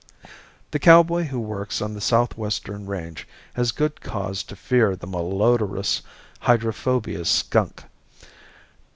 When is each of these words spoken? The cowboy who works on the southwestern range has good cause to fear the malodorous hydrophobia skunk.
The 0.71 0.79
cowboy 0.79 1.25
who 1.25 1.39
works 1.39 1.79
on 1.79 1.93
the 1.93 2.01
southwestern 2.01 2.87
range 2.87 3.27
has 3.53 3.71
good 3.71 4.01
cause 4.01 4.41
to 4.45 4.55
fear 4.55 4.95
the 4.95 5.05
malodorous 5.05 6.01
hydrophobia 6.39 7.23
skunk. 7.23 7.83